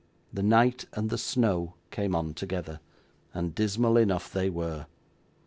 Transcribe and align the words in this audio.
The 0.33 0.41
night 0.41 0.85
and 0.93 1.11
the 1.11 1.17
snow 1.19 1.75
came 1.91 2.15
on 2.15 2.33
together, 2.33 2.79
and 3.35 3.53
dismal 3.53 3.97
enough 3.97 4.33
they 4.33 4.49
were. 4.49 4.87